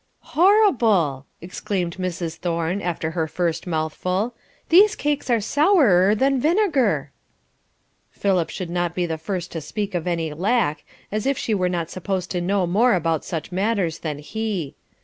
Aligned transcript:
"Horrible!" 0.33 1.27
exclaimed 1.41 1.97
Mrs. 1.97 2.37
Thorne, 2.37 2.81
after 2.81 3.11
her 3.11 3.27
first 3.27 3.67
mouthful; 3.67 4.33
"these 4.69 4.95
cakes 4.95 5.29
are 5.29 5.39
sourer 5.39 6.15
than 6.15 6.39
vinegar." 6.39 7.11
Philip 8.09 8.49
should 8.49 8.71
not 8.71 8.95
be 8.95 9.05
the 9.05 9.19
first 9.19 9.51
to 9.51 9.61
speak 9.61 9.93
of 9.93 10.07
any 10.07 10.33
lack, 10.33 10.83
as 11.11 11.27
if 11.27 11.37
she 11.37 11.53
were 11.53 11.69
not 11.69 11.91
supposed 11.91 12.31
to 12.31 12.41
know 12.41 12.65
more 12.65 12.95
about 12.95 13.23
such 13.23 13.51
matters 13.51 13.99
than 13.99 14.17
he. 14.17 14.73